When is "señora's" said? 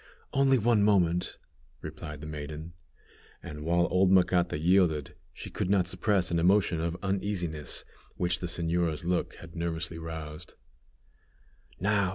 8.47-9.05